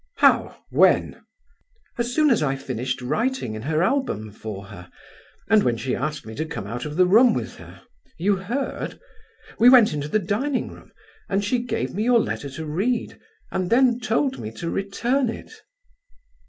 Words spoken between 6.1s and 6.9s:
me to come out